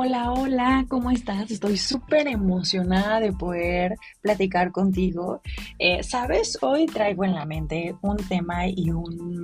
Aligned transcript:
Hola, 0.00 0.30
hola, 0.30 0.86
¿cómo 0.88 1.10
estás? 1.10 1.50
Estoy 1.50 1.76
súper 1.76 2.28
emocionada 2.28 3.18
de 3.18 3.32
poder 3.32 3.96
platicar 4.20 4.70
contigo. 4.70 5.42
Eh, 5.76 6.04
Sabes, 6.04 6.56
hoy 6.62 6.86
traigo 6.86 7.24
en 7.24 7.34
la 7.34 7.44
mente 7.44 7.96
un 8.00 8.16
tema 8.16 8.68
y 8.68 8.92
un 8.92 9.37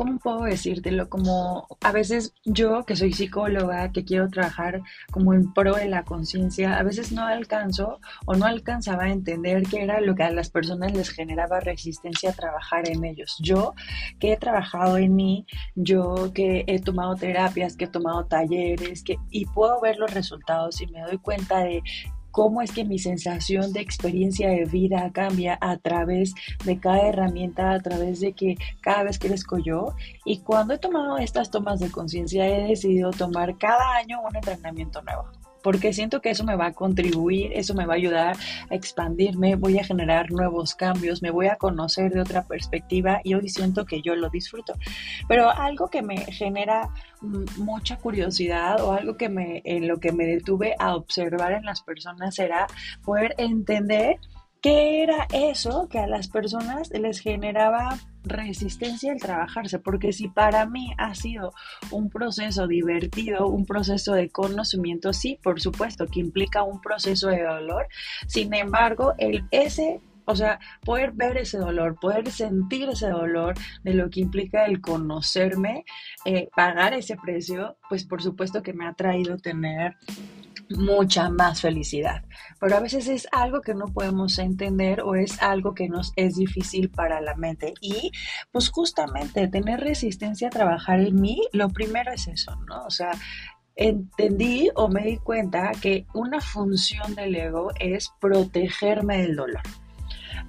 ¿cómo 0.00 0.18
puedo 0.18 0.44
decírtelo? 0.44 1.10
Como 1.10 1.68
a 1.82 1.92
veces 1.92 2.32
yo, 2.46 2.86
que 2.86 2.96
soy 2.96 3.12
psicóloga, 3.12 3.92
que 3.92 4.02
quiero 4.02 4.30
trabajar 4.30 4.80
como 5.10 5.34
en 5.34 5.52
pro 5.52 5.74
de 5.74 5.88
la 5.88 6.04
conciencia, 6.04 6.78
a 6.78 6.82
veces 6.82 7.12
no 7.12 7.26
alcanzo 7.26 8.00
o 8.24 8.34
no 8.34 8.46
alcanzaba 8.46 9.02
a 9.02 9.10
entender 9.10 9.62
qué 9.64 9.82
era 9.82 10.00
lo 10.00 10.14
que 10.14 10.22
a 10.22 10.30
las 10.30 10.48
personas 10.48 10.94
les 10.94 11.10
generaba 11.10 11.60
resistencia 11.60 12.30
a 12.30 12.32
trabajar 12.32 12.88
en 12.88 13.04
ellos. 13.04 13.36
Yo, 13.42 13.74
que 14.18 14.32
he 14.32 14.36
trabajado 14.38 14.96
en 14.96 15.14
mí, 15.14 15.46
yo 15.74 16.32
que 16.32 16.64
he 16.66 16.80
tomado 16.80 17.14
terapias, 17.16 17.76
que 17.76 17.84
he 17.84 17.88
tomado 17.88 18.24
talleres, 18.24 19.04
que, 19.04 19.18
y 19.28 19.44
puedo 19.44 19.82
ver 19.82 19.98
los 19.98 20.14
resultados 20.14 20.80
y 20.80 20.86
me 20.86 21.02
doy 21.02 21.18
cuenta 21.18 21.58
de 21.58 21.82
cómo 22.30 22.62
es 22.62 22.72
que 22.72 22.84
mi 22.84 22.98
sensación 22.98 23.72
de 23.72 23.80
experiencia 23.80 24.48
de 24.48 24.64
vida 24.64 25.10
cambia 25.12 25.58
a 25.60 25.76
través 25.78 26.34
de 26.64 26.78
cada 26.78 27.08
herramienta, 27.08 27.72
a 27.72 27.80
través 27.80 28.20
de 28.20 28.32
que 28.32 28.56
cada 28.80 29.04
vez 29.04 29.18
crezco 29.18 29.58
yo. 29.58 29.94
Y 30.24 30.38
cuando 30.38 30.74
he 30.74 30.78
tomado 30.78 31.18
estas 31.18 31.50
tomas 31.50 31.80
de 31.80 31.90
conciencia, 31.90 32.46
he 32.46 32.68
decidido 32.68 33.10
tomar 33.10 33.58
cada 33.58 33.96
año 33.96 34.20
un 34.20 34.36
entrenamiento 34.36 35.02
nuevo 35.02 35.39
porque 35.62 35.92
siento 35.92 36.20
que 36.20 36.30
eso 36.30 36.44
me 36.44 36.56
va 36.56 36.66
a 36.66 36.72
contribuir, 36.72 37.52
eso 37.54 37.74
me 37.74 37.86
va 37.86 37.94
a 37.94 37.96
ayudar 37.96 38.36
a 38.70 38.74
expandirme, 38.74 39.56
voy 39.56 39.78
a 39.78 39.84
generar 39.84 40.30
nuevos 40.30 40.74
cambios, 40.74 41.22
me 41.22 41.30
voy 41.30 41.48
a 41.48 41.56
conocer 41.56 42.12
de 42.12 42.20
otra 42.20 42.44
perspectiva 42.44 43.20
y 43.24 43.34
hoy 43.34 43.48
siento 43.48 43.84
que 43.84 44.02
yo 44.02 44.14
lo 44.14 44.30
disfruto. 44.30 44.74
Pero 45.28 45.50
algo 45.50 45.88
que 45.88 46.02
me 46.02 46.18
genera 46.32 46.90
mucha 47.56 47.96
curiosidad 47.96 48.80
o 48.82 48.92
algo 48.92 49.16
que 49.16 49.28
me 49.28 49.62
en 49.64 49.88
lo 49.88 49.98
que 49.98 50.12
me 50.12 50.26
detuve 50.26 50.74
a 50.78 50.94
observar 50.94 51.52
en 51.52 51.64
las 51.64 51.82
personas 51.82 52.38
era 52.38 52.66
poder 53.04 53.34
entender 53.38 54.18
qué 54.60 55.02
era 55.02 55.26
eso 55.32 55.88
que 55.88 55.98
a 55.98 56.06
las 56.06 56.28
personas 56.28 56.90
les 56.90 57.20
generaba 57.20 57.98
resistencia 58.24 59.12
al 59.12 59.20
trabajarse, 59.20 59.78
porque 59.78 60.12
si 60.12 60.28
para 60.28 60.66
mí 60.66 60.92
ha 60.98 61.14
sido 61.14 61.52
un 61.90 62.10
proceso 62.10 62.66
divertido, 62.66 63.48
un 63.48 63.66
proceso 63.66 64.12
de 64.12 64.30
conocimiento, 64.30 65.12
sí, 65.12 65.38
por 65.42 65.60
supuesto, 65.60 66.06
que 66.06 66.20
implica 66.20 66.62
un 66.62 66.80
proceso 66.80 67.28
de 67.28 67.42
dolor, 67.42 67.86
sin 68.26 68.54
embargo, 68.54 69.14
el, 69.18 69.44
ese 69.50 70.00
o 70.26 70.36
sea, 70.36 70.60
poder 70.84 71.10
ver 71.12 71.38
ese 71.38 71.58
dolor, 71.58 71.96
poder 72.00 72.30
sentir 72.30 72.88
ese 72.88 73.08
dolor 73.08 73.54
de 73.82 73.94
lo 73.94 74.08
que 74.10 74.20
implica 74.20 74.64
el 74.64 74.80
conocerme, 74.80 75.84
eh, 76.24 76.48
pagar 76.54 76.94
ese 76.94 77.16
precio, 77.16 77.76
pues 77.88 78.04
por 78.04 78.22
supuesto 78.22 78.62
que 78.62 78.72
me 78.72 78.86
ha 78.86 78.92
traído 78.94 79.38
tener 79.38 79.96
mucha 80.70 81.28
más 81.28 81.60
felicidad. 81.60 82.24
Pero 82.58 82.76
a 82.76 82.80
veces 82.80 83.08
es 83.08 83.28
algo 83.32 83.60
que 83.60 83.74
no 83.74 83.86
podemos 83.86 84.38
entender 84.38 85.02
o 85.02 85.14
es 85.14 85.40
algo 85.42 85.74
que 85.74 85.88
nos 85.88 86.12
es 86.16 86.36
difícil 86.36 86.90
para 86.90 87.20
la 87.20 87.34
mente. 87.34 87.74
Y 87.80 88.12
pues 88.52 88.70
justamente 88.70 89.48
tener 89.48 89.80
resistencia 89.80 90.48
a 90.48 90.50
trabajar 90.50 91.00
en 91.00 91.20
mí, 91.20 91.42
lo 91.52 91.68
primero 91.68 92.12
es 92.12 92.28
eso, 92.28 92.56
¿no? 92.66 92.84
O 92.84 92.90
sea, 92.90 93.12
entendí 93.76 94.68
o 94.74 94.88
me 94.88 95.02
di 95.02 95.16
cuenta 95.18 95.72
que 95.80 96.06
una 96.14 96.40
función 96.40 97.14
del 97.14 97.34
ego 97.34 97.70
es 97.78 98.10
protegerme 98.20 99.22
del 99.22 99.36
dolor 99.36 99.62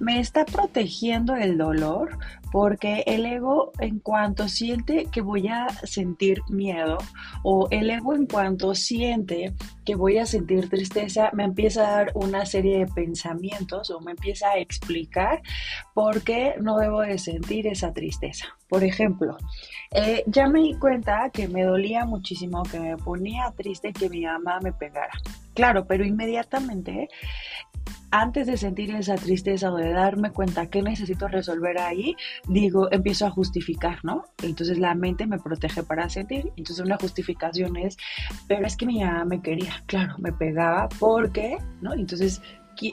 me 0.00 0.20
está 0.20 0.44
protegiendo 0.44 1.36
el 1.36 1.58
dolor 1.58 2.18
porque 2.50 3.02
el 3.06 3.24
ego 3.24 3.72
en 3.78 3.98
cuanto 3.98 4.46
siente 4.46 5.06
que 5.10 5.22
voy 5.22 5.48
a 5.48 5.68
sentir 5.84 6.42
miedo 6.48 6.98
o 7.42 7.66
el 7.70 7.88
ego 7.88 8.14
en 8.14 8.26
cuanto 8.26 8.74
siente 8.74 9.54
que 9.84 9.94
voy 9.94 10.18
a 10.18 10.26
sentir 10.26 10.68
tristeza 10.68 11.30
me 11.32 11.44
empieza 11.44 11.88
a 11.88 11.96
dar 11.96 12.12
una 12.14 12.44
serie 12.44 12.78
de 12.80 12.86
pensamientos 12.86 13.90
o 13.90 14.00
me 14.00 14.12
empieza 14.12 14.50
a 14.50 14.58
explicar 14.58 15.40
por 15.94 16.22
qué 16.22 16.54
no 16.60 16.78
debo 16.78 17.00
de 17.00 17.18
sentir 17.18 17.66
esa 17.66 17.92
tristeza. 17.92 18.46
Por 18.68 18.84
ejemplo, 18.84 19.36
eh, 19.90 20.22
ya 20.26 20.48
me 20.48 20.60
di 20.60 20.74
cuenta 20.74 21.30
que 21.30 21.48
me 21.48 21.64
dolía 21.64 22.04
muchísimo, 22.04 22.62
que 22.62 22.80
me 22.80 22.96
ponía 22.96 23.52
triste 23.56 23.92
que 23.92 24.08
mi 24.08 24.24
mamá 24.24 24.60
me 24.62 24.72
pegara. 24.72 25.12
Claro, 25.54 25.86
pero 25.86 26.04
inmediatamente 26.04 27.08
antes 28.12 28.46
de 28.46 28.58
sentir 28.58 28.94
esa 28.94 29.14
tristeza 29.16 29.72
o 29.72 29.76
de 29.76 29.90
darme 29.90 30.30
cuenta 30.30 30.66
que 30.66 30.82
necesito 30.82 31.28
resolver 31.28 31.78
ahí, 31.78 32.14
digo, 32.46 32.92
empiezo 32.92 33.26
a 33.26 33.30
justificar, 33.30 34.04
¿no? 34.04 34.24
Entonces 34.42 34.78
la 34.78 34.94
mente 34.94 35.26
me 35.26 35.38
protege 35.38 35.82
para 35.82 36.08
sentir. 36.10 36.52
Entonces 36.56 36.84
una 36.84 36.98
justificación 36.98 37.76
es, 37.78 37.96
pero 38.46 38.66
es 38.66 38.76
que 38.76 38.86
mi 38.86 39.02
mamá 39.02 39.24
me 39.24 39.40
quería, 39.40 39.82
claro, 39.86 40.14
me 40.18 40.30
pegaba 40.30 40.90
porque, 41.00 41.56
¿no? 41.80 41.94
Entonces 41.94 42.42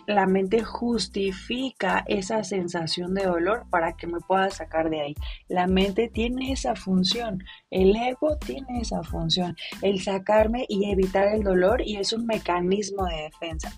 la 0.07 0.25
mente 0.25 0.63
justifica 0.63 2.03
esa 2.07 2.43
sensación 2.43 3.13
de 3.13 3.23
dolor 3.23 3.65
para 3.69 3.93
que 3.93 4.07
me 4.07 4.19
pueda 4.19 4.49
sacar 4.49 4.89
de 4.89 5.01
ahí. 5.01 5.15
La 5.47 5.67
mente 5.67 6.09
tiene 6.09 6.51
esa 6.51 6.75
función, 6.75 7.43
el 7.71 7.95
ego 7.95 8.37
tiene 8.37 8.81
esa 8.81 9.03
función, 9.03 9.55
el 9.81 10.01
sacarme 10.01 10.65
y 10.69 10.91
evitar 10.91 11.27
el 11.27 11.43
dolor 11.43 11.81
y 11.81 11.97
es 11.97 12.13
un 12.13 12.25
mecanismo 12.25 13.05
de 13.05 13.23
defensa. 13.23 13.73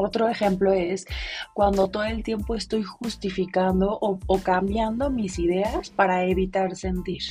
Otro 0.00 0.28
ejemplo 0.28 0.72
es 0.72 1.06
cuando 1.54 1.88
todo 1.88 2.04
el 2.04 2.22
tiempo 2.22 2.54
estoy 2.54 2.82
justificando 2.82 3.98
o, 4.00 4.18
cambiando 4.42 5.10
mis 5.10 5.38
ideas 5.38 5.90
para 5.90 6.24
evitar 6.24 6.76
sentir. 6.76 7.22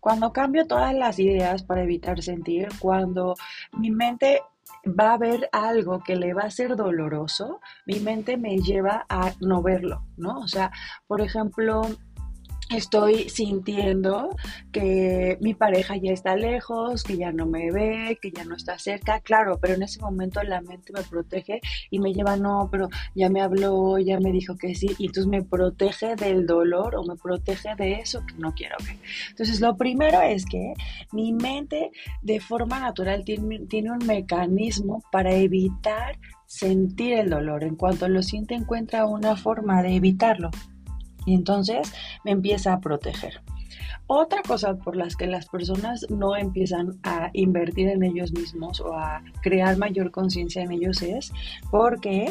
Cuando 0.00 0.32
cambio 0.32 0.66
todas 0.66 0.94
las 0.94 1.18
ideas 1.18 1.62
para 1.62 1.82
evitar 1.82 2.22
sentir, 2.22 2.68
cuando 2.80 3.34
mi 3.72 3.90
mente 3.90 4.42
va 4.86 5.14
a 5.14 5.18
ver 5.18 5.48
algo 5.52 6.02
que 6.02 6.16
le 6.16 6.34
va 6.34 6.42
a 6.42 6.50
ser 6.50 6.76
doloroso, 6.76 7.60
mi 7.86 8.00
mente 8.00 8.36
me 8.36 8.58
lleva 8.58 9.06
a 9.08 9.32
no 9.40 9.62
verlo, 9.62 10.02
¿no? 10.16 10.40
O 10.40 10.48
sea, 10.48 10.72
por 11.06 11.20
ejemplo, 11.20 11.82
estoy 12.76 13.28
sintiendo 13.28 14.30
que 14.70 15.38
mi 15.40 15.54
pareja 15.54 15.96
ya 15.96 16.12
está 16.12 16.36
lejos, 16.36 17.02
que 17.02 17.16
ya 17.16 17.32
no 17.32 17.46
me 17.46 17.70
ve, 17.70 18.18
que 18.20 18.30
ya 18.30 18.44
no 18.44 18.56
está 18.56 18.78
cerca, 18.78 19.20
claro, 19.20 19.58
pero 19.60 19.74
en 19.74 19.82
ese 19.82 20.00
momento 20.00 20.42
la 20.42 20.60
mente 20.60 20.92
me 20.92 21.02
protege 21.02 21.60
y 21.90 21.98
me 21.98 22.12
lleva, 22.12 22.36
no, 22.36 22.68
pero 22.70 22.88
ya 23.14 23.28
me 23.28 23.40
habló, 23.40 23.98
ya 23.98 24.18
me 24.20 24.32
dijo 24.32 24.56
que 24.56 24.74
sí, 24.74 24.94
y 24.98 25.06
entonces 25.06 25.26
me 25.26 25.42
protege 25.42 26.16
del 26.16 26.46
dolor 26.46 26.96
o 26.96 27.04
me 27.04 27.16
protege 27.16 27.74
de 27.76 27.94
eso 27.94 28.24
que 28.26 28.34
no 28.34 28.52
quiero 28.54 28.76
ver. 28.84 28.96
Entonces, 29.30 29.60
lo 29.60 29.76
primero 29.76 30.20
es 30.20 30.44
que 30.44 30.74
mi 31.12 31.32
mente 31.32 31.90
de 32.22 32.40
forma 32.40 32.80
natural 32.80 33.24
tiene, 33.24 33.60
tiene 33.66 33.90
un 33.90 34.06
mecanismo 34.06 35.02
para 35.10 35.32
evitar 35.34 36.18
sentir 36.46 37.14
el 37.14 37.30
dolor. 37.30 37.64
En 37.64 37.76
cuanto 37.76 38.08
lo 38.08 38.22
siente, 38.22 38.54
encuentra 38.54 39.06
una 39.06 39.36
forma 39.36 39.82
de 39.82 39.96
evitarlo 39.96 40.50
y 41.26 41.34
entonces 41.34 41.92
me 42.24 42.32
empieza 42.32 42.72
a 42.72 42.80
proteger. 42.80 43.40
Otra 44.06 44.42
cosa 44.42 44.76
por 44.76 44.96
las 44.96 45.16
que 45.16 45.26
las 45.26 45.46
personas 45.46 46.06
no 46.10 46.36
empiezan 46.36 46.98
a 47.02 47.30
invertir 47.32 47.88
en 47.88 48.02
ellos 48.02 48.32
mismos 48.32 48.80
o 48.80 48.94
a 48.94 49.22
crear 49.42 49.78
mayor 49.78 50.10
conciencia 50.10 50.62
en 50.62 50.72
ellos 50.72 51.00
es 51.02 51.32
porque 51.70 52.30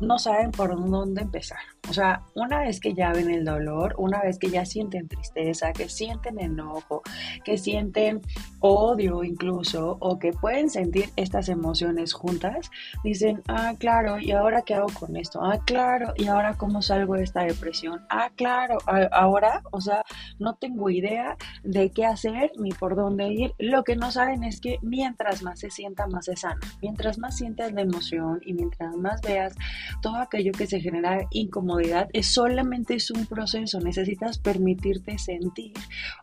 no 0.00 0.18
saben 0.18 0.50
por 0.50 0.74
dónde 0.90 1.22
empezar. 1.22 1.58
O 1.88 1.92
sea, 1.92 2.22
una 2.34 2.60
vez 2.60 2.80
que 2.80 2.92
ya 2.92 3.12
ven 3.12 3.30
el 3.30 3.44
dolor, 3.44 3.94
una 3.98 4.20
vez 4.20 4.38
que 4.38 4.50
ya 4.50 4.66
sienten 4.66 5.08
tristeza, 5.08 5.72
que 5.72 5.88
sienten 5.88 6.38
enojo, 6.38 7.02
que 7.44 7.56
sienten 7.56 8.20
odio 8.60 9.24
incluso, 9.24 9.96
o 10.00 10.18
que 10.18 10.32
pueden 10.32 10.68
sentir 10.68 11.10
estas 11.16 11.48
emociones 11.48 12.12
juntas, 12.12 12.70
dicen, 13.04 13.42
ah, 13.48 13.74
claro, 13.78 14.18
¿y 14.18 14.32
ahora 14.32 14.62
qué 14.62 14.74
hago 14.74 14.88
con 14.98 15.16
esto? 15.16 15.40
Ah, 15.42 15.60
claro, 15.64 16.12
¿y 16.16 16.26
ahora 16.26 16.54
cómo 16.54 16.82
salgo 16.82 17.14
de 17.14 17.24
esta 17.24 17.44
depresión? 17.44 18.04
Ah, 18.10 18.30
claro, 18.36 18.78
ahora, 19.12 19.62
o 19.70 19.80
sea, 19.80 20.04
no 20.38 20.54
tengo 20.56 20.90
idea 20.90 21.36
de 21.62 21.90
qué 21.90 22.04
hacer 22.04 22.52
ni 22.58 22.70
por 22.72 22.96
dónde 22.96 23.28
ir. 23.28 23.54
Lo 23.58 23.84
que 23.84 23.96
no 23.96 24.10
saben 24.10 24.44
es 24.44 24.60
que 24.60 24.78
mientras 24.82 25.42
más 25.42 25.60
se 25.60 25.70
sienta, 25.70 26.06
más 26.06 26.26
se 26.26 26.36
sana. 26.36 26.60
Mientras 26.82 27.18
más 27.18 27.36
sientas 27.36 27.72
la 27.72 27.82
emoción 27.82 28.40
y 28.44 28.52
mientras 28.52 28.94
más 28.96 29.20
veas 29.22 29.57
todo 30.02 30.16
aquello 30.16 30.52
que 30.52 30.66
se 30.66 30.80
genera 30.80 31.26
incomodidad, 31.30 32.08
es 32.12 32.32
solamente 32.32 32.94
es 32.94 33.10
un 33.10 33.26
proceso, 33.26 33.80
necesitas 33.80 34.38
permitirte 34.38 35.18
sentir 35.18 35.72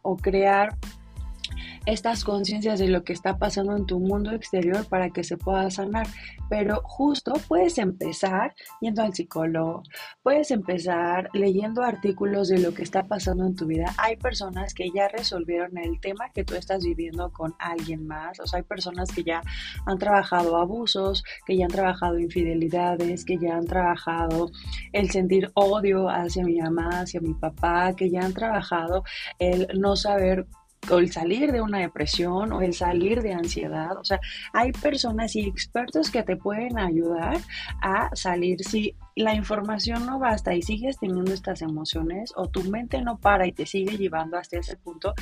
o 0.01 0.15
crear 0.17 0.75
estas 1.85 2.23
conciencias 2.23 2.79
de 2.79 2.87
lo 2.87 3.03
que 3.03 3.13
está 3.13 3.37
pasando 3.37 3.75
en 3.75 3.85
tu 3.85 3.99
mundo 3.99 4.31
exterior 4.31 4.85
para 4.87 5.09
que 5.09 5.23
se 5.23 5.37
pueda 5.37 5.69
sanar. 5.69 6.07
Pero 6.49 6.81
justo 6.83 7.33
puedes 7.47 7.77
empezar 7.77 8.55
yendo 8.81 9.01
al 9.01 9.13
psicólogo, 9.13 9.83
puedes 10.23 10.51
empezar 10.51 11.29
leyendo 11.33 11.83
artículos 11.83 12.49
de 12.49 12.59
lo 12.59 12.73
que 12.73 12.83
está 12.83 13.03
pasando 13.03 13.45
en 13.45 13.55
tu 13.55 13.65
vida. 13.65 13.93
Hay 13.97 14.15
personas 14.17 14.73
que 14.73 14.89
ya 14.91 15.07
resolvieron 15.07 15.77
el 15.77 15.99
tema 15.99 16.29
que 16.33 16.43
tú 16.43 16.55
estás 16.55 16.83
viviendo 16.83 17.31
con 17.31 17.55
alguien 17.59 18.05
más. 18.07 18.39
O 18.39 18.47
sea, 18.47 18.57
hay 18.57 18.63
personas 18.63 19.11
que 19.11 19.23
ya 19.23 19.41
han 19.85 19.97
trabajado 19.97 20.57
abusos, 20.57 21.23
que 21.45 21.57
ya 21.57 21.65
han 21.65 21.71
trabajado 21.71 22.19
infidelidades, 22.19 23.25
que 23.25 23.37
ya 23.37 23.57
han 23.57 23.65
trabajado 23.65 24.51
el 24.91 25.09
sentir 25.09 25.51
odio 25.53 26.09
hacia 26.09 26.43
mi 26.43 26.59
mamá, 26.59 27.01
hacia 27.01 27.21
mi 27.21 27.33
papá, 27.33 27.93
que 27.95 28.09
ya 28.09 28.21
han 28.21 28.33
trabajado 28.33 29.03
el 29.39 29.67
no 29.79 29.95
saber 29.95 30.47
o 30.91 30.99
el 30.99 31.11
salir 31.11 31.51
de 31.51 31.61
una 31.61 31.79
depresión 31.79 32.51
o 32.53 32.61
el 32.61 32.73
salir 32.73 33.21
de 33.21 33.33
ansiedad. 33.33 33.97
O 33.97 34.03
sea, 34.03 34.19
hay 34.53 34.71
personas 34.71 35.35
y 35.35 35.41
expertos 35.41 36.09
que 36.09 36.23
te 36.23 36.35
pueden 36.35 36.77
ayudar 36.77 37.37
a 37.81 38.09
salir. 38.15 38.63
Si 38.63 38.95
la 39.15 39.33
información 39.33 40.05
no 40.05 40.19
basta 40.19 40.53
y 40.53 40.61
sigues 40.61 40.97
teniendo 40.99 41.33
estas 41.33 41.61
emociones 41.61 42.33
o 42.35 42.47
tu 42.47 42.63
mente 42.63 43.01
no 43.01 43.17
para 43.17 43.47
y 43.47 43.53
te 43.53 43.65
sigue 43.65 43.97
llevando 43.97 44.37
hasta 44.37 44.59
ese 44.59 44.75
punto, 44.75 45.13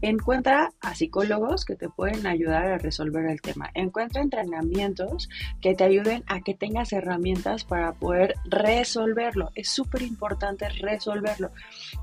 encuentra 0.00 0.72
a 0.80 0.94
psicólogos 0.94 1.64
que 1.64 1.74
te 1.74 1.88
pueden 1.88 2.26
ayudar 2.28 2.66
a 2.66 2.78
resolver 2.78 3.26
el 3.26 3.40
tema. 3.40 3.70
Encuentra 3.74 4.22
entrenamientos 4.22 5.28
que 5.60 5.74
te 5.74 5.82
ayuden 5.82 6.22
a 6.28 6.42
que 6.42 6.54
tengas 6.54 6.92
herramientas 6.92 7.64
para 7.64 7.92
poder 7.92 8.34
resolverlo. 8.44 9.50
Es 9.56 9.68
súper 9.68 10.02
importante 10.02 10.68
resolverlo. 10.68 11.50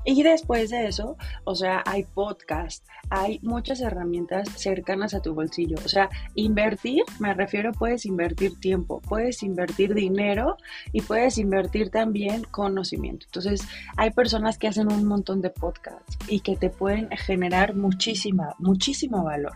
Y 0.04 0.22
después 0.22 0.68
de 0.68 0.86
eso, 0.86 1.16
o 1.44 1.54
sea, 1.54 1.82
hay 1.86 2.04
podcast, 2.04 2.86
hay 3.08 3.40
muchas 3.42 3.80
herramientas 3.80 4.50
cercanas 4.56 5.14
a 5.14 5.22
tu 5.22 5.34
bolsillo. 5.34 5.76
O 5.82 5.88
sea, 5.88 6.10
invertir, 6.34 7.04
me 7.18 7.32
refiero, 7.32 7.72
puedes 7.72 8.04
invertir 8.04 8.60
tiempo, 8.60 9.00
puedes 9.00 9.42
invertir 9.42 9.94
dinero 9.94 10.58
y 10.92 11.00
puedes 11.00 11.37
invertir 11.38 11.90
también 11.90 12.44
conocimiento. 12.44 13.26
Entonces, 13.26 13.62
hay 13.96 14.10
personas 14.10 14.58
que 14.58 14.68
hacen 14.68 14.92
un 14.92 15.04
montón 15.04 15.40
de 15.40 15.50
podcasts 15.50 16.18
y 16.28 16.40
que 16.40 16.56
te 16.56 16.70
pueden 16.70 17.08
generar 17.10 17.74
muchísima, 17.74 18.54
muchísimo 18.58 19.24
valor. 19.24 19.54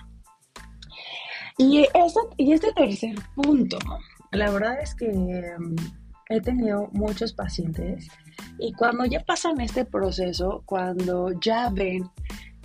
Y, 1.59 1.87
y 2.37 2.53
este 2.53 2.73
tercer 2.73 3.17
punto, 3.35 3.79
la 4.31 4.51
verdad 4.51 4.81
es 4.81 4.95
que 4.95 5.09
mm, 5.09 5.77
he 6.31 6.41
tenido 6.41 6.89
muchos 6.93 7.33
pacientes 7.33 8.09
y 8.59 8.73
cuando 8.73 9.05
ya 9.05 9.21
pasan 9.21 9.61
este 9.61 9.85
proceso, 9.85 10.63
cuando 10.65 11.31
ya 11.41 11.69
ven 11.71 12.11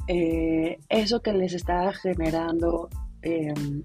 eh, 0.08 0.80
eso 0.90 1.22
que 1.22 1.34
les 1.34 1.54
está 1.54 1.92
generando 1.94 2.90
em, 3.22 3.84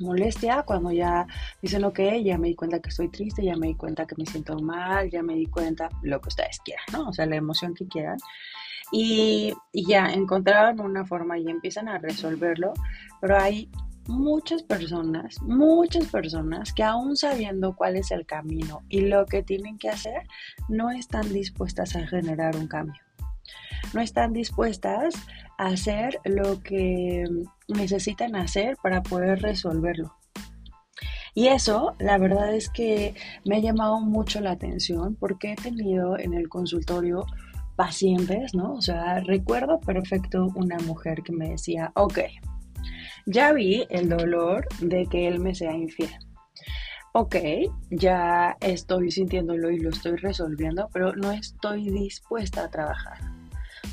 molestia, 0.00 0.62
cuando 0.62 0.90
ya 0.92 1.26
dicen, 1.62 1.84
ok, 1.84 2.00
ya 2.22 2.38
me 2.38 2.48
di 2.48 2.54
cuenta 2.54 2.80
que 2.80 2.90
estoy 2.90 3.08
triste, 3.08 3.44
ya 3.44 3.56
me 3.56 3.68
di 3.68 3.74
cuenta 3.74 4.06
que 4.06 4.14
me 4.16 4.26
siento 4.26 4.58
mal, 4.58 5.10
ya 5.10 5.22
me 5.22 5.34
di 5.34 5.46
cuenta 5.46 5.88
lo 6.02 6.20
que 6.20 6.28
ustedes 6.28 6.60
quieran, 6.64 6.84
¿no? 6.92 7.08
O 7.08 7.12
sea, 7.12 7.26
la 7.26 7.36
emoción 7.36 7.74
que 7.74 7.86
quieran. 7.86 8.18
Y, 8.92 9.52
y 9.72 9.86
ya 9.86 10.06
encontraron 10.06 10.80
una 10.80 11.04
forma 11.04 11.38
y 11.38 11.48
empiezan 11.48 11.88
a 11.88 11.98
resolverlo, 11.98 12.72
pero 13.20 13.36
hay 13.36 13.68
muchas 14.06 14.62
personas, 14.62 15.42
muchas 15.42 16.06
personas 16.06 16.72
que 16.72 16.84
aún 16.84 17.16
sabiendo 17.16 17.74
cuál 17.74 17.96
es 17.96 18.12
el 18.12 18.24
camino 18.26 18.82
y 18.88 19.00
lo 19.00 19.26
que 19.26 19.42
tienen 19.42 19.78
que 19.78 19.88
hacer, 19.88 20.22
no 20.68 20.90
están 20.90 21.32
dispuestas 21.32 21.96
a 21.96 22.06
generar 22.06 22.56
un 22.56 22.68
cambio 22.68 23.05
no 23.92 24.00
están 24.00 24.32
dispuestas 24.32 25.14
a 25.58 25.66
hacer 25.66 26.20
lo 26.24 26.62
que 26.62 27.24
necesitan 27.68 28.36
hacer 28.36 28.76
para 28.82 29.02
poder 29.02 29.40
resolverlo. 29.40 30.14
Y 31.34 31.48
eso, 31.48 31.94
la 31.98 32.16
verdad 32.16 32.54
es 32.54 32.70
que 32.70 33.14
me 33.44 33.56
ha 33.56 33.60
llamado 33.60 34.00
mucho 34.00 34.40
la 34.40 34.52
atención 34.52 35.16
porque 35.16 35.52
he 35.52 35.56
tenido 35.56 36.18
en 36.18 36.32
el 36.32 36.48
consultorio 36.48 37.26
pacientes, 37.76 38.54
¿no? 38.54 38.72
O 38.72 38.80
sea, 38.80 39.20
recuerdo 39.20 39.78
perfecto 39.80 40.48
una 40.54 40.78
mujer 40.78 41.22
que 41.22 41.32
me 41.32 41.50
decía, 41.50 41.92
ok, 41.94 42.20
ya 43.26 43.52
vi 43.52 43.86
el 43.90 44.08
dolor 44.08 44.66
de 44.80 45.04
que 45.06 45.28
él 45.28 45.40
me 45.40 45.54
sea 45.54 45.76
infiel. 45.76 46.16
Ok, 47.12 47.36
ya 47.90 48.56
estoy 48.60 49.10
sintiéndolo 49.10 49.70
y 49.70 49.78
lo 49.78 49.90
estoy 49.90 50.16
resolviendo, 50.16 50.88
pero 50.92 51.14
no 51.16 51.32
estoy 51.32 51.90
dispuesta 51.90 52.64
a 52.64 52.70
trabajar. 52.70 53.35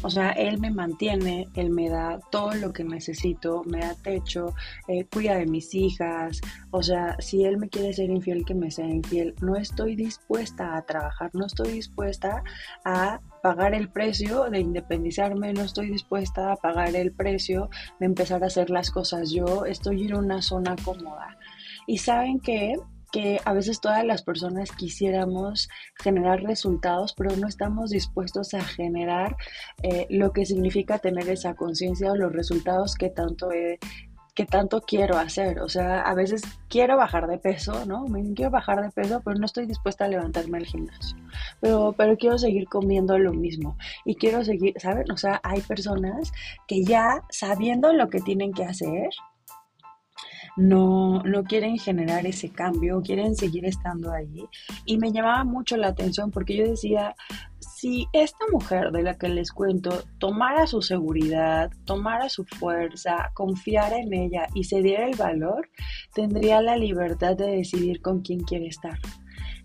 O 0.01 0.09
sea, 0.09 0.31
él 0.31 0.59
me 0.59 0.71
mantiene, 0.71 1.47
él 1.55 1.69
me 1.69 1.89
da 1.89 2.19
todo 2.31 2.53
lo 2.55 2.73
que 2.73 2.83
necesito, 2.83 3.63
me 3.65 3.79
da 3.79 3.95
techo, 3.95 4.53
eh, 4.87 5.05
cuida 5.05 5.35
de 5.35 5.45
mis 5.45 5.73
hijas. 5.73 6.41
O 6.71 6.83
sea, 6.83 7.15
si 7.19 7.43
él 7.43 7.57
me 7.57 7.69
quiere 7.69 7.93
ser 7.93 8.09
infiel, 8.09 8.45
que 8.45 8.53
me 8.53 8.71
sea 8.71 8.87
infiel. 8.87 9.35
No 9.41 9.55
estoy 9.55 9.95
dispuesta 9.95 10.75
a 10.75 10.81
trabajar, 10.83 11.31
no 11.33 11.45
estoy 11.45 11.71
dispuesta 11.71 12.43
a 12.83 13.21
pagar 13.41 13.73
el 13.73 13.89
precio 13.89 14.49
de 14.49 14.59
independizarme, 14.59 15.53
no 15.53 15.61
estoy 15.61 15.91
dispuesta 15.91 16.51
a 16.51 16.55
pagar 16.55 16.95
el 16.95 17.11
precio 17.11 17.69
de 17.99 18.05
empezar 18.05 18.43
a 18.43 18.47
hacer 18.47 18.69
las 18.69 18.89
cosas 18.89 19.31
yo, 19.31 19.65
estoy 19.65 20.05
en 20.05 20.15
una 20.15 20.41
zona 20.41 20.75
cómoda. 20.83 21.37
Y 21.85 21.97
saben 21.97 22.39
que 22.39 22.75
que 23.13 23.39
a 23.45 23.53
veces 23.53 23.79
todas 23.79 24.03
las 24.03 24.23
personas 24.23 24.71
quisiéramos 24.71 25.69
generar 26.01 26.41
resultados, 26.41 27.13
pero 27.15 27.35
no 27.35 27.47
estamos 27.47 27.91
dispuestos 27.91 28.55
a 28.55 28.61
generar 28.61 29.37
eh, 29.83 30.07
lo 30.09 30.33
que 30.33 30.47
significa 30.47 30.97
tener 30.97 31.29
esa 31.29 31.53
conciencia 31.53 32.11
o 32.11 32.15
los 32.15 32.33
resultados 32.33 32.95
que 32.95 33.09
tanto 33.09 33.49
que 34.33 34.47
tanto 34.47 34.81
quiero 34.81 35.17
hacer. 35.17 35.59
O 35.59 35.69
sea, 35.69 36.01
a 36.01 36.15
veces 36.15 36.41
quiero 36.67 36.97
bajar 36.97 37.27
de 37.27 37.37
peso, 37.37 37.85
¿no? 37.85 38.07
Me 38.07 38.33
quiero 38.33 38.49
bajar 38.49 38.81
de 38.81 38.89
peso, 38.89 39.21
pero 39.23 39.37
no 39.37 39.45
estoy 39.45 39.67
dispuesta 39.67 40.05
a 40.05 40.07
levantarme 40.07 40.57
al 40.57 40.65
gimnasio. 40.65 41.15
Pero, 41.61 41.93
pero 41.95 42.17
quiero 42.17 42.39
seguir 42.39 42.67
comiendo 42.67 43.19
lo 43.19 43.31
mismo. 43.31 43.77
Y 44.05 44.15
quiero 44.15 44.43
seguir, 44.43 44.73
¿saben? 44.79 45.11
O 45.11 45.17
sea, 45.17 45.39
hay 45.43 45.61
personas 45.61 46.31
que 46.67 46.83
ya 46.83 47.21
sabiendo 47.29 47.93
lo 47.93 48.09
que 48.09 48.21
tienen 48.21 48.53
que 48.53 48.65
hacer, 48.65 49.09
no, 50.55 51.21
no 51.23 51.43
quieren 51.43 51.77
generar 51.77 52.25
ese 52.25 52.49
cambio, 52.49 53.01
quieren 53.01 53.35
seguir 53.35 53.65
estando 53.65 54.11
ahí. 54.11 54.45
Y 54.85 54.97
me 54.97 55.11
llamaba 55.11 55.43
mucho 55.43 55.77
la 55.77 55.87
atención 55.87 56.31
porque 56.31 56.55
yo 56.55 56.67
decía, 56.67 57.15
si 57.59 58.07
esta 58.13 58.45
mujer 58.51 58.91
de 58.91 59.03
la 59.03 59.17
que 59.17 59.29
les 59.29 59.51
cuento 59.51 60.03
tomara 60.17 60.67
su 60.67 60.81
seguridad, 60.81 61.71
tomara 61.85 62.29
su 62.29 62.45
fuerza, 62.45 63.31
confiara 63.33 63.97
en 63.97 64.13
ella 64.13 64.47
y 64.53 64.65
se 64.65 64.81
diera 64.81 65.07
el 65.07 65.17
valor, 65.17 65.69
tendría 66.13 66.61
la 66.61 66.77
libertad 66.77 67.35
de 67.35 67.57
decidir 67.57 68.01
con 68.01 68.21
quién 68.21 68.39
quiere 68.41 68.67
estar. 68.67 68.97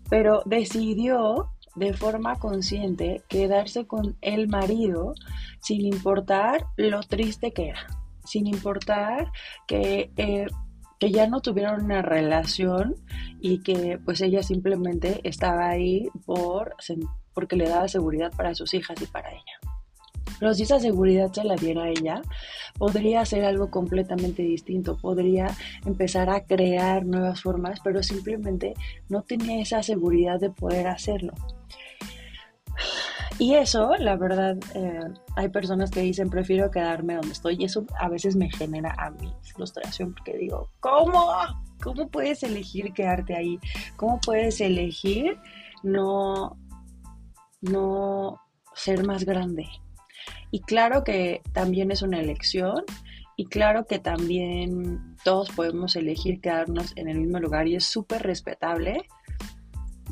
Pero 0.09 0.41
decidió 0.45 1.51
de 1.75 1.93
forma 1.93 2.37
consciente 2.39 3.23
quedarse 3.29 3.85
con 3.85 4.17
el 4.21 4.47
marido 4.47 5.13
sin 5.61 5.85
importar 5.85 6.65
lo 6.75 7.01
triste 7.01 7.53
que 7.53 7.69
era, 7.69 7.87
sin 8.25 8.47
importar 8.47 9.31
que 9.67 10.11
eh, 10.17 10.47
que 10.99 11.11
ya 11.11 11.27
no 11.27 11.41
tuvieron 11.41 11.85
una 11.85 12.01
relación 12.01 12.95
y 13.39 13.63
que 13.63 13.99
pues 14.03 14.21
ella 14.21 14.43
simplemente 14.43 15.21
estaba 15.23 15.69
ahí 15.69 16.09
por, 16.25 16.75
porque 17.33 17.55
le 17.55 17.69
daba 17.69 17.87
seguridad 17.87 18.31
para 18.35 18.53
sus 18.53 18.73
hijas 18.73 19.01
y 19.01 19.05
para 19.05 19.31
ella. 19.31 19.59
Pero 20.39 20.53
si 20.53 20.63
esa 20.63 20.79
seguridad 20.79 21.31
se 21.33 21.43
la 21.43 21.55
diera 21.55 21.89
ella, 21.89 22.21
podría 22.77 23.21
hacer 23.21 23.43
algo 23.43 23.69
completamente 23.69 24.43
distinto, 24.43 24.97
podría 24.97 25.47
empezar 25.85 26.29
a 26.29 26.45
crear 26.45 27.05
nuevas 27.05 27.41
formas, 27.41 27.79
pero 27.83 28.03
simplemente 28.03 28.73
no 29.09 29.23
tenía 29.23 29.61
esa 29.61 29.83
seguridad 29.83 30.39
de 30.39 30.49
poder 30.49 30.87
hacerlo. 30.87 31.33
Y 33.39 33.55
eso, 33.55 33.95
la 33.97 34.17
verdad, 34.17 34.57
eh, 34.75 34.99
hay 35.37 35.47
personas 35.47 35.89
que 35.89 36.01
dicen, 36.01 36.29
prefiero 36.29 36.69
quedarme 36.69 37.15
donde 37.15 37.31
estoy. 37.31 37.55
Y 37.57 37.63
eso 37.63 37.85
a 37.97 38.09
veces 38.09 38.35
me 38.35 38.51
genera 38.51 38.93
a 38.97 39.11
mí 39.11 39.33
frustración 39.55 40.13
porque 40.13 40.37
digo, 40.37 40.69
¿cómo? 40.81 41.31
¿Cómo 41.81 42.09
puedes 42.09 42.43
elegir 42.43 42.91
quedarte 42.91 43.37
ahí? 43.37 43.57
¿Cómo 43.95 44.19
puedes 44.19 44.59
elegir 44.59 45.37
no, 45.83 46.57
no 47.61 48.41
ser 48.75 49.05
más 49.05 49.23
grande? 49.23 49.67
Y 50.51 50.59
claro 50.59 51.05
que 51.05 51.41
también 51.53 51.91
es 51.91 52.01
una 52.01 52.19
elección 52.19 52.83
y 53.37 53.45
claro 53.45 53.85
que 53.85 53.99
también 53.99 55.15
todos 55.23 55.49
podemos 55.51 55.95
elegir 55.95 56.41
quedarnos 56.41 56.91
en 56.97 57.07
el 57.07 57.21
mismo 57.21 57.39
lugar 57.39 57.69
y 57.69 57.75
es 57.75 57.85
súper 57.85 58.23
respetable 58.23 59.07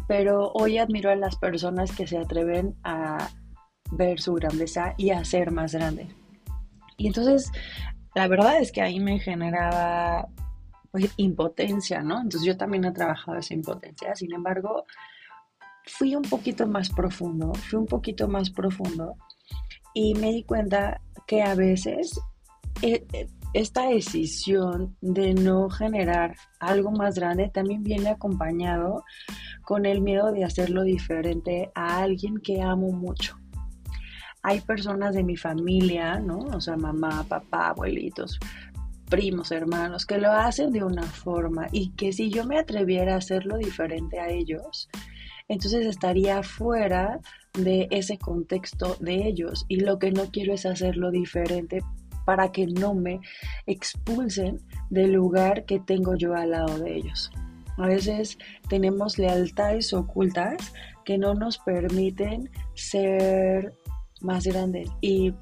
pero 0.07 0.51
hoy 0.53 0.77
admiro 0.77 1.09
a 1.09 1.15
las 1.15 1.35
personas 1.35 1.91
que 1.91 2.07
se 2.07 2.17
atreven 2.17 2.75
a 2.83 3.29
ver 3.91 4.19
su 4.19 4.33
grandeza 4.33 4.93
y 4.97 5.11
a 5.11 5.23
ser 5.25 5.51
más 5.51 5.73
grande. 5.73 6.07
Y 6.97 7.07
entonces, 7.07 7.51
la 8.15 8.27
verdad 8.27 8.59
es 8.59 8.71
que 8.71 8.81
ahí 8.81 8.99
me 8.99 9.19
generaba 9.19 10.27
pues, 10.91 11.11
impotencia, 11.17 12.01
¿no? 12.01 12.21
Entonces 12.21 12.43
yo 12.43 12.57
también 12.57 12.85
he 12.85 12.91
trabajado 12.91 13.37
esa 13.37 13.53
impotencia, 13.53 14.15
sin 14.15 14.33
embargo, 14.33 14.85
fui 15.85 16.15
un 16.15 16.23
poquito 16.23 16.67
más 16.67 16.89
profundo, 16.89 17.53
fui 17.53 17.79
un 17.79 17.85
poquito 17.85 18.27
más 18.27 18.49
profundo 18.49 19.15
y 19.93 20.13
me 20.15 20.31
di 20.31 20.43
cuenta 20.43 21.01
que 21.25 21.41
a 21.41 21.55
veces 21.55 22.19
eh, 22.81 23.05
eh, 23.13 23.27
esta 23.53 23.89
decisión 23.89 24.95
de 25.01 25.33
no 25.33 25.69
generar 25.69 26.35
algo 26.59 26.91
más 26.91 27.15
grande 27.15 27.49
también 27.49 27.83
viene 27.83 28.09
acompañado 28.09 29.03
con 29.63 29.85
el 29.85 30.01
miedo 30.01 30.31
de 30.31 30.43
hacerlo 30.43 30.83
diferente 30.83 31.71
a 31.75 31.99
alguien 31.99 32.37
que 32.37 32.61
amo 32.61 32.91
mucho. 32.91 33.37
Hay 34.43 34.61
personas 34.61 35.15
de 35.15 35.23
mi 35.23 35.35
familia, 35.35 36.19
¿no? 36.19 36.39
O 36.39 36.61
sea, 36.61 36.77
mamá, 36.77 37.25
papá, 37.27 37.69
abuelitos, 37.69 38.39
primos, 39.09 39.51
hermanos, 39.51 40.05
que 40.05 40.19
lo 40.19 40.31
hacen 40.31 40.71
de 40.71 40.83
una 40.83 41.03
forma 41.03 41.67
y 41.71 41.91
que 41.91 42.13
si 42.13 42.29
yo 42.29 42.45
me 42.45 42.59
atreviera 42.59 43.15
a 43.15 43.17
hacerlo 43.17 43.57
diferente 43.57 44.19
a 44.19 44.29
ellos, 44.29 44.89
entonces 45.47 45.85
estaría 45.85 46.43
fuera 46.43 47.19
de 47.53 47.87
ese 47.91 48.17
contexto 48.17 48.95
de 48.99 49.27
ellos 49.27 49.65
y 49.67 49.79
lo 49.79 49.97
que 49.97 50.11
no 50.11 50.25
quiero 50.31 50.53
es 50.53 50.65
hacerlo 50.65 51.09
diferente 51.09 51.81
para 52.27 52.51
que 52.51 52.67
no 52.67 52.93
me 52.93 53.21
expulsen 53.67 54.59
del 54.89 55.13
lugar 55.13 55.63
que 55.63 55.79
tengo 55.79 56.13
yo 56.17 56.35
al 56.35 56.51
lado 56.51 56.77
de 56.79 56.97
ellos. 56.97 57.31
A 57.77 57.87
veces 57.87 58.37
tenemos 58.67 59.17
lealtades 59.17 59.93
ocultas 59.93 60.73
que 61.05 61.17
no 61.17 61.35
nos 61.35 61.57
permiten 61.59 62.49
ser 62.73 63.73
más 64.19 64.45
grandes 64.45 64.89
y 64.99 65.33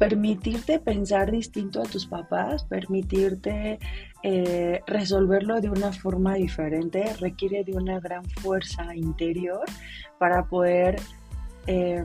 permitirte 0.00 0.80
pensar 0.80 1.30
distinto 1.30 1.82
a 1.82 1.84
tus 1.84 2.04
papás, 2.04 2.64
permitirte 2.64 3.78
eh, 4.24 4.80
resolverlo 4.88 5.60
de 5.60 5.70
una 5.70 5.92
forma 5.92 6.34
diferente, 6.34 7.14
requiere 7.20 7.62
de 7.62 7.76
una 7.76 8.00
gran 8.00 8.24
fuerza 8.24 8.92
interior 8.96 9.64
para 10.18 10.46
poder 10.46 10.96
eh, 11.68 12.02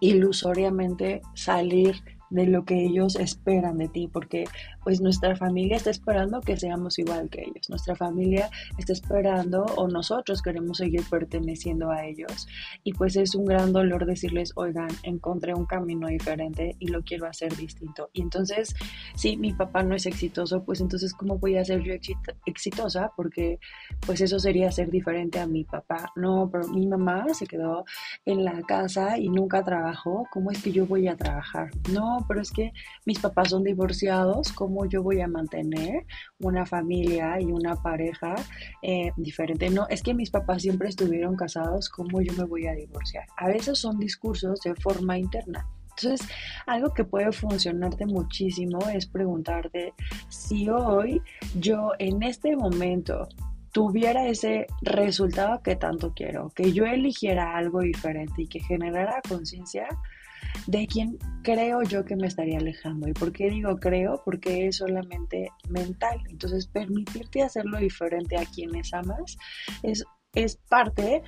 ilusoriamente 0.00 1.22
salir 1.34 2.02
de 2.30 2.46
lo 2.46 2.64
que 2.64 2.84
ellos 2.84 3.16
esperan 3.16 3.78
de 3.78 3.88
ti, 3.88 4.08
porque 4.12 4.44
pues 4.82 5.00
nuestra 5.00 5.36
familia 5.36 5.76
está 5.76 5.90
esperando 5.90 6.40
que 6.40 6.56
seamos 6.56 6.98
igual 6.98 7.28
que 7.28 7.42
ellos, 7.42 7.68
nuestra 7.68 7.94
familia 7.94 8.50
está 8.78 8.92
esperando 8.92 9.64
o 9.76 9.88
nosotros 9.88 10.42
queremos 10.42 10.78
seguir 10.78 11.02
perteneciendo 11.08 11.90
a 11.90 12.04
ellos 12.04 12.46
y 12.84 12.92
pues 12.92 13.16
es 13.16 13.34
un 13.34 13.44
gran 13.44 13.72
dolor 13.72 14.06
decirles, 14.06 14.52
oigan, 14.56 14.88
encontré 15.02 15.54
un 15.54 15.66
camino 15.66 16.08
diferente 16.08 16.76
y 16.78 16.88
lo 16.88 17.02
quiero 17.02 17.26
hacer 17.26 17.54
distinto. 17.56 18.10
Y 18.12 18.22
entonces, 18.22 18.74
si 19.14 19.36
mi 19.36 19.52
papá 19.52 19.82
no 19.82 19.94
es 19.94 20.06
exitoso, 20.06 20.62
pues 20.62 20.80
entonces 20.80 21.14
¿cómo 21.14 21.38
voy 21.38 21.56
a 21.56 21.64
ser 21.64 21.82
yo 21.82 21.92
exitosa? 22.44 23.12
Porque 23.16 23.58
pues 24.04 24.20
eso 24.20 24.38
sería 24.38 24.70
ser 24.70 24.90
diferente 24.90 25.40
a 25.40 25.46
mi 25.46 25.64
papá. 25.64 26.12
No, 26.16 26.48
pero 26.50 26.68
mi 26.68 26.86
mamá 26.86 27.26
se 27.34 27.46
quedó 27.46 27.84
en 28.24 28.44
la 28.44 28.62
casa 28.62 29.18
y 29.18 29.28
nunca 29.28 29.64
trabajó, 29.64 30.26
¿cómo 30.30 30.50
es 30.50 30.62
que 30.62 30.72
yo 30.72 30.86
voy 30.86 31.08
a 31.08 31.16
trabajar? 31.16 31.70
No, 31.92 32.15
pero 32.26 32.40
es 32.40 32.50
que 32.50 32.72
mis 33.04 33.18
papás 33.18 33.50
son 33.50 33.64
divorciados, 33.64 34.52
¿cómo 34.52 34.86
yo 34.86 35.02
voy 35.02 35.20
a 35.20 35.28
mantener 35.28 36.06
una 36.38 36.66
familia 36.66 37.40
y 37.40 37.46
una 37.46 37.76
pareja 37.76 38.34
eh, 38.82 39.10
diferente? 39.16 39.70
No, 39.70 39.86
es 39.88 40.02
que 40.02 40.14
mis 40.14 40.30
papás 40.30 40.62
siempre 40.62 40.88
estuvieron 40.88 41.36
casados, 41.36 41.88
¿cómo 41.88 42.20
yo 42.20 42.32
me 42.34 42.44
voy 42.44 42.66
a 42.66 42.74
divorciar? 42.74 43.26
A 43.36 43.48
veces 43.48 43.78
son 43.78 43.98
discursos 43.98 44.60
de 44.60 44.74
forma 44.74 45.18
interna. 45.18 45.66
Entonces, 45.98 46.28
algo 46.66 46.92
que 46.92 47.04
puede 47.04 47.32
funcionarte 47.32 48.04
muchísimo 48.04 48.78
es 48.92 49.06
preguntarte 49.06 49.94
si 50.28 50.68
hoy 50.68 51.22
yo 51.58 51.92
en 51.98 52.22
este 52.22 52.54
momento 52.54 53.28
tuviera 53.72 54.26
ese 54.26 54.66
resultado 54.82 55.62
que 55.62 55.76
tanto 55.76 56.12
quiero, 56.14 56.50
que 56.50 56.72
yo 56.72 56.86
eligiera 56.86 57.56
algo 57.56 57.80
diferente 57.80 58.42
y 58.42 58.46
que 58.46 58.60
generara 58.60 59.20
conciencia, 59.28 59.86
de 60.66 60.86
quien 60.86 61.18
creo 61.42 61.82
yo 61.82 62.04
que 62.04 62.16
me 62.16 62.26
estaría 62.26 62.58
alejando. 62.58 63.08
¿Y 63.08 63.12
por 63.12 63.32
qué 63.32 63.50
digo 63.50 63.78
creo? 63.78 64.22
Porque 64.24 64.66
es 64.66 64.76
solamente 64.76 65.50
mental. 65.68 66.20
Entonces, 66.28 66.66
permitirte 66.66 67.42
hacerlo 67.42 67.78
diferente 67.78 68.36
a 68.36 68.44
quienes 68.44 68.92
amas 68.92 69.36
es, 69.82 70.04
es 70.34 70.56
parte 70.68 71.22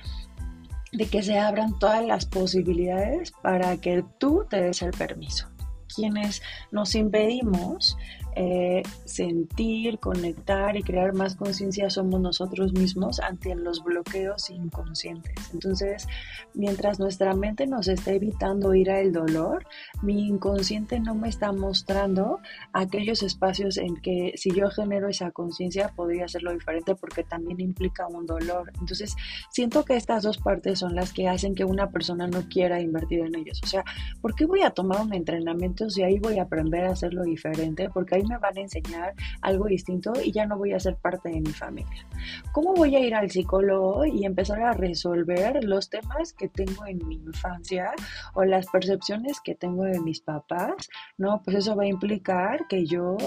de 0.91 1.05
que 1.05 1.21
se 1.21 1.37
abran 1.37 1.77
todas 1.79 2.05
las 2.05 2.25
posibilidades 2.25 3.31
para 3.43 3.77
que 3.77 4.03
tú 4.17 4.45
te 4.49 4.61
des 4.61 4.81
el 4.81 4.91
permiso. 4.91 5.47
Quienes 5.95 6.41
nos 6.71 6.95
impedimos 6.95 7.97
eh, 8.35 8.83
sentir, 9.05 9.99
conectar 9.99 10.77
y 10.77 10.83
crear 10.83 11.13
más 11.13 11.35
conciencia 11.35 11.89
somos 11.89 12.21
nosotros 12.21 12.73
mismos 12.73 13.19
ante 13.19 13.55
los 13.55 13.83
bloqueos 13.83 14.49
inconscientes. 14.49 15.33
Entonces, 15.53 16.07
mientras 16.53 16.99
nuestra 16.99 17.33
mente 17.33 17.67
nos 17.67 17.87
está 17.87 18.11
evitando 18.11 18.73
ir 18.75 18.91
al 18.91 19.11
dolor, 19.11 19.65
mi 20.01 20.27
inconsciente 20.27 20.99
no 20.99 21.15
me 21.15 21.29
está 21.29 21.51
mostrando 21.51 22.39
aquellos 22.73 23.23
espacios 23.23 23.77
en 23.77 23.95
que 23.97 24.33
si 24.35 24.51
yo 24.51 24.69
genero 24.69 25.09
esa 25.09 25.31
conciencia 25.31 25.89
podría 25.95 26.25
hacerlo 26.25 26.53
diferente 26.53 26.95
porque 26.95 27.23
también 27.23 27.59
implica 27.59 28.07
un 28.07 28.25
dolor. 28.25 28.71
Entonces, 28.79 29.15
siento 29.49 29.83
que 29.83 29.95
estas 29.95 30.23
dos 30.23 30.37
partes 30.37 30.79
son 30.79 30.95
las 30.95 31.13
que 31.13 31.27
hacen 31.27 31.55
que 31.55 31.65
una 31.65 31.89
persona 31.89 32.27
no 32.27 32.43
quiera 32.47 32.79
invertir 32.79 33.21
en 33.21 33.35
ellos. 33.35 33.59
O 33.63 33.67
sea, 33.67 33.83
¿por 34.21 34.35
qué 34.35 34.45
voy 34.45 34.61
a 34.61 34.71
tomar 34.71 35.01
un 35.01 35.13
entrenamiento 35.13 35.89
si 35.89 36.03
ahí 36.03 36.19
voy 36.19 36.39
a 36.39 36.43
aprender 36.43 36.85
a 36.85 36.91
hacerlo 36.91 37.23
diferente? 37.23 37.89
Porque 37.89 38.15
me 38.23 38.37
van 38.37 38.57
a 38.57 38.61
enseñar 38.61 39.13
algo 39.41 39.65
distinto 39.65 40.13
y 40.23 40.31
ya 40.31 40.45
no 40.45 40.57
voy 40.57 40.73
a 40.73 40.79
ser 40.79 40.95
parte 40.95 41.29
de 41.29 41.41
mi 41.41 41.51
familia. 41.51 42.05
¿Cómo 42.51 42.73
voy 42.73 42.95
a 42.95 42.99
ir 42.99 43.15
al 43.15 43.29
psicólogo 43.29 44.05
y 44.05 44.25
empezar 44.25 44.61
a 44.61 44.73
resolver 44.73 45.63
los 45.63 45.89
temas 45.89 46.33
que 46.33 46.47
tengo 46.47 46.85
en 46.85 47.05
mi 47.07 47.15
infancia 47.15 47.91
o 48.33 48.43
las 48.43 48.67
percepciones 48.67 49.39
que 49.41 49.55
tengo 49.55 49.83
de 49.83 49.99
mis 49.99 50.21
papás? 50.21 50.89
No, 51.17 51.41
pues 51.43 51.57
eso 51.57 51.75
va 51.75 51.83
a 51.83 51.87
implicar 51.87 52.67
que 52.67 52.85
yo 52.85 53.17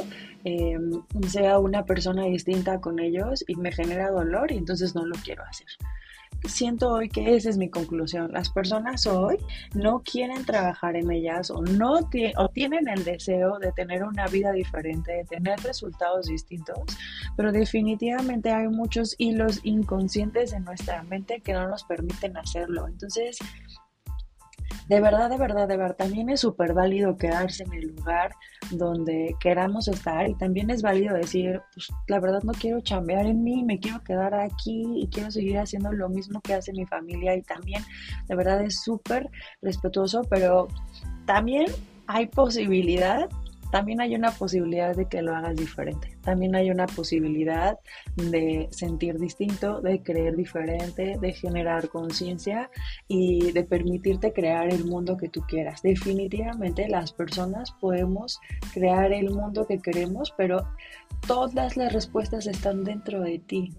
em, 0.45 0.91
sea 1.29 1.59
una 1.59 1.85
persona 1.85 2.25
distinta 2.25 2.81
con 2.81 2.99
ellos 2.99 3.45
y 3.47 3.57
me 3.57 3.73
genera 3.73 4.11
dolor 4.11 4.53
y 4.53 4.59
entonces 4.59 4.95
no 4.95 5.05
lo 5.05 5.15
quiero 5.17 5.45
hacer 5.45 5.69
siento 6.45 6.91
hoy 6.91 7.09
que 7.09 7.35
esa 7.35 7.51
es 7.51 7.59
mi 7.59 7.69
conclusión. 7.69 8.33
Las 8.33 8.51
personas 8.51 9.07
hoy 9.07 9.39
no 9.75 10.03
quieren 10.03 10.45
trabajar 10.45 10.97
en 10.97 11.11
ellas 11.11 11.51
o 11.51 11.63
no 11.63 12.01
o 12.37 12.49
tienen 12.49 12.89
el 12.89 13.05
deseo 13.05 13.59
de 13.59 13.73
tener 13.73 14.05
una 14.05 14.27
vida 14.27 14.53
diferente, 14.53 15.13
de 15.13 15.25
tener 15.25 15.61
resultados 15.61 16.27
distintos, 16.27 16.79
pero 17.37 17.53
definitivamente 17.53 18.51
hay 18.51 18.69
muchos 18.69 19.15
hilos 19.19 19.61
inconscientes 19.63 20.53
en 20.53 20.65
nuestra 20.65 21.03
mente 21.05 21.41
que 21.41 21.53
no 21.53 21.69
nos 21.69 21.85
permiten 21.85 22.37
hacerlo. 22.37 22.87
Entonces, 22.89 23.39
de 24.89 25.01
verdad, 25.01 25.31
de 25.31 25.39
verdad, 25.39 25.69
de 25.69 25.77
verdad, 25.77 25.97
también 25.97 26.29
es 26.31 26.41
súper 26.41 26.75
válido 26.75 27.17
quedarse 27.17 27.65
en 27.65 27.73
el 27.73 27.87
lugar 27.89 28.35
donde 28.71 29.37
queramos 29.41 29.89
estar 29.89 30.29
y 30.29 30.35
también 30.35 30.71
es 30.71 30.83
válido 30.83 31.15
decir, 31.15 31.61
pues 31.75 31.89
la 32.09 32.21
verdad 32.21 32.43
no 32.43 32.53
quiero 32.53 32.81
chambear 32.81 33.27
en 33.27 33.43
mí, 33.43 33.63
me 33.63 33.79
quiero 33.79 34.03
quedar 34.03 34.35
aquí 34.35 34.85
y 34.97 35.09
quiero 35.09 35.31
seguir 35.31 35.59
haciendo 35.59 35.93
lo 35.93 36.09
mismo 36.09 36.41
que 36.41 36.55
hace 36.55 36.73
mi 36.73 36.87
familia 36.87 37.37
y 37.37 37.43
también, 37.43 37.83
de 38.29 38.35
verdad, 38.35 38.63
es 38.63 38.83
súper 38.83 39.31
respetuoso, 39.61 40.23
pero 40.29 40.69
también 41.27 41.67
hay 42.07 42.27
posibilidad 42.27 43.29
también 43.73 44.03
hay 44.03 44.15
una 44.15 44.31
posibilidad 44.31 44.95
de 44.95 45.07
que 45.07 45.23
lo 45.23 45.35
hagas 45.35 45.57
diferente. 45.57 46.19
También 46.21 46.55
hay 46.55 46.71
una 46.71 46.87
posibilidad 46.87 47.79
de 48.17 48.69
sentir 48.71 49.19
distinto, 49.19 49.81
de 49.81 50.03
creer 50.03 50.37
diferente, 50.37 51.17
de 51.19 51.33
generar 51.33 51.89
conciencia 51.89 52.71
y 53.09 53.51
de 53.53 53.65
permitirte 53.65 54.35
crear 54.35 54.71
el 54.71 54.85
mundo 54.85 55.17
que 55.17 55.31
tú 55.31 55.41
quieras. 55.49 55.81
Definitivamente 55.81 56.87
las 56.87 57.15
personas 57.15 57.73
podemos 57.81 58.41
crear 58.75 59.11
el 59.11 59.31
mundo 59.31 59.67
que 59.67 59.79
queremos, 59.79 60.35
pero 60.37 60.69
todas 61.27 61.79
las 61.79 61.95
respuestas 61.95 62.47
están 62.47 62.85
dentro 62.85 63.23
de 63.23 63.39
ti 63.39 63.73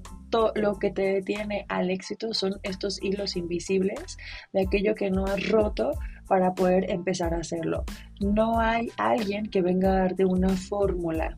lo 0.55 0.79
que 0.79 0.89
te 0.89 1.13
detiene 1.13 1.65
al 1.69 1.89
éxito 1.89 2.33
son 2.33 2.59
estos 2.63 3.01
hilos 3.03 3.35
invisibles 3.35 4.17
de 4.51 4.61
aquello 4.61 4.95
que 4.95 5.11
no 5.11 5.25
has 5.25 5.47
roto 5.49 5.91
para 6.27 6.53
poder 6.53 6.89
empezar 6.91 7.33
a 7.33 7.39
hacerlo. 7.39 7.83
No 8.19 8.59
hay 8.59 8.89
alguien 8.97 9.49
que 9.49 9.61
venga 9.61 9.91
a 9.91 9.99
darte 9.99 10.25
una 10.25 10.49
fórmula. 10.49 11.37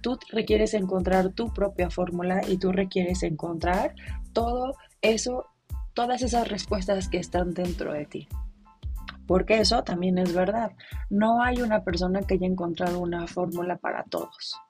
Tú 0.00 0.18
requieres 0.30 0.74
encontrar 0.74 1.32
tu 1.32 1.52
propia 1.52 1.90
fórmula 1.90 2.40
y 2.46 2.58
tú 2.58 2.72
requieres 2.72 3.22
encontrar 3.22 3.94
todo 4.32 4.74
eso, 5.02 5.46
todas 5.94 6.22
esas 6.22 6.48
respuestas 6.48 7.08
que 7.08 7.18
están 7.18 7.54
dentro 7.54 7.92
de 7.92 8.06
ti. 8.06 8.28
Porque 9.26 9.58
eso 9.58 9.82
también 9.82 10.18
es 10.18 10.32
verdad. 10.32 10.72
No 11.10 11.42
hay 11.42 11.60
una 11.60 11.82
persona 11.82 12.20
que 12.20 12.34
haya 12.34 12.46
encontrado 12.46 13.00
una 13.00 13.26
fórmula 13.26 13.76
para 13.76 14.04
todos. 14.04 14.60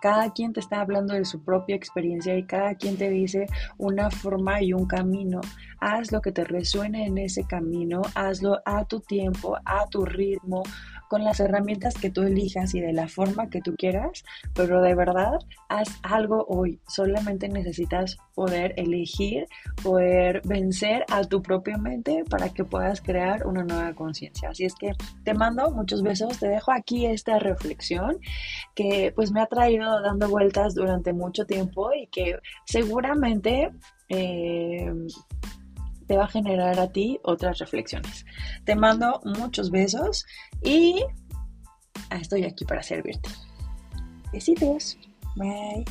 Cada 0.00 0.32
quien 0.32 0.52
te 0.52 0.60
está 0.60 0.80
hablando 0.80 1.14
de 1.14 1.24
su 1.24 1.42
propia 1.44 1.76
experiencia 1.76 2.36
y 2.36 2.44
cada 2.44 2.74
quien 2.74 2.96
te 2.96 3.10
dice 3.10 3.46
una 3.78 4.10
forma 4.10 4.62
y 4.62 4.72
un 4.72 4.86
camino. 4.86 5.40
Haz 5.80 6.12
lo 6.12 6.20
que 6.20 6.32
te 6.32 6.44
resuene 6.44 7.06
en 7.06 7.18
ese 7.18 7.44
camino, 7.44 8.02
hazlo 8.14 8.60
a 8.64 8.84
tu 8.84 9.00
tiempo, 9.00 9.56
a 9.64 9.86
tu 9.86 10.04
ritmo, 10.04 10.62
con 11.10 11.24
las 11.24 11.40
herramientas 11.40 11.94
que 11.94 12.08
tú 12.08 12.22
elijas 12.22 12.72
y 12.72 12.80
de 12.80 12.92
la 12.92 13.08
forma 13.08 13.50
que 13.50 13.60
tú 13.60 13.74
quieras, 13.76 14.22
pero 14.54 14.80
de 14.80 14.94
verdad 14.94 15.40
haz 15.68 15.98
algo 16.04 16.46
hoy. 16.48 16.78
Solamente 16.86 17.48
necesitas 17.48 18.16
poder 18.32 18.74
elegir, 18.76 19.48
poder 19.82 20.40
vencer 20.44 21.04
a 21.10 21.24
tu 21.24 21.42
propia 21.42 21.78
mente 21.78 22.22
para 22.30 22.50
que 22.50 22.62
puedas 22.62 23.00
crear 23.00 23.44
una 23.44 23.64
nueva 23.64 23.92
conciencia. 23.92 24.50
Así 24.50 24.64
es 24.64 24.76
que 24.76 24.92
te 25.24 25.34
mando 25.34 25.72
muchos 25.72 26.04
besos, 26.04 26.38
te 26.38 26.46
dejo 26.46 26.70
aquí 26.70 27.06
esta 27.06 27.40
reflexión 27.40 28.20
que 28.76 29.12
pues 29.16 29.32
me 29.32 29.40
ha 29.40 29.46
traído 29.46 30.00
dando 30.02 30.28
vueltas 30.28 30.76
durante 30.76 31.12
mucho 31.12 31.44
tiempo 31.44 31.92
y 31.92 32.06
que 32.06 32.38
seguramente... 32.66 33.72
Eh, 34.08 34.92
te 36.10 36.16
va 36.16 36.24
a 36.24 36.28
generar 36.28 36.80
a 36.80 36.90
ti 36.90 37.20
otras 37.22 37.58
reflexiones. 37.58 38.26
Te 38.64 38.74
mando 38.74 39.20
muchos 39.24 39.70
besos 39.70 40.26
y 40.60 41.04
estoy 42.10 42.42
aquí 42.42 42.64
para 42.64 42.82
servirte. 42.82 43.30
Besitos. 44.32 44.98
Bye. 45.36 45.84